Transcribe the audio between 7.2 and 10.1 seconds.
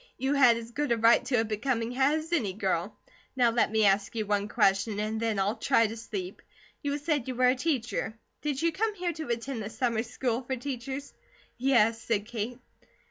you were a teacher. Did you come here to attend the Summer